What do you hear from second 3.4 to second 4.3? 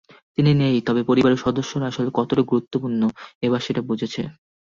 এবার সেটা বুঝেছি।